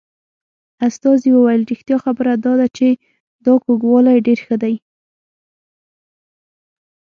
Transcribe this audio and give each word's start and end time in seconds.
استازي 0.87 1.29
وویل 1.33 1.61
رښتیا 1.71 1.97
خبره 2.05 2.31
دا 2.45 2.53
ده 2.59 2.67
چې 2.77 2.87
دا 3.45 3.53
کوږوالی 3.63 4.17
ډېر 4.27 4.39
ښه 4.45 4.55
دی. 4.63 4.75